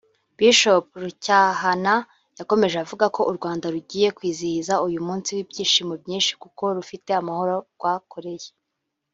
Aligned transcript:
Bishop 0.37 0.85
Rucyahana 1.03 1.95
yakomeje 2.39 2.75
avuga 2.83 3.05
u 3.31 3.33
Rwanda 3.37 3.65
rugiye 3.75 4.07
kwizihiza 4.17 4.73
uyu 4.87 4.99
munsi 5.07 5.29
n’ibyishimo 5.33 5.93
byinshi 6.01 6.31
kuko 6.41 6.63
rufite 6.77 7.09
amahoro 7.21 7.55
rwakoreye 7.75 8.49